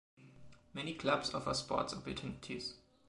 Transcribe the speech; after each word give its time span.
Many 0.73 0.95
clubs 0.95 1.31
offer 1.35 1.53
sports 1.53 1.93
opportunities. 1.93 2.73